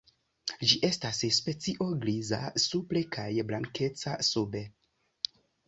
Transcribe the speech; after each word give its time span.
Ĝi 0.69 0.79
estas 0.87 1.19
specio 1.35 1.87
griza 2.07 2.41
supre 2.65 3.05
kaj 3.19 3.29
blankeca 3.53 4.19
sube. 4.33 4.67